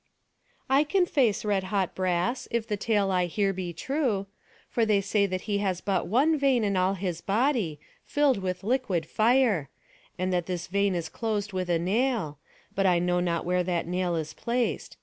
[0.67, 4.25] "I can face red hot brass, if the tale I hear be true.
[4.67, 8.63] For they say that he has but one vein in all his body, filled with
[8.63, 9.69] liquid fire;
[10.17, 12.39] and that this vein is closed with a nail;
[12.73, 14.97] but I know not where that nail is placed.